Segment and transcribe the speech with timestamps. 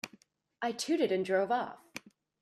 [0.63, 1.79] I tooted and drove off.